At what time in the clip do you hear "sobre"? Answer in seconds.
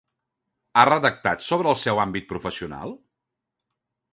1.49-1.71